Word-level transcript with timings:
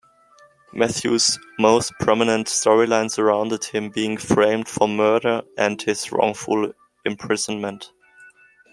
Matthew's 0.73 1.37
most 1.59 1.93
prominent 1.99 2.47
storyline 2.47 3.11
surrounded 3.11 3.65
him 3.65 3.91
being 3.91 4.17
framed 4.17 4.67
for 4.67 4.87
murder 4.87 5.43
and 5.59 5.79
his 5.79 6.11
wrongful 6.11 6.73
imprisonment. 7.05 7.91